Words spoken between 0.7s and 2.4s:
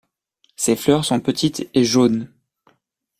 fleurs sont petites et jaunes.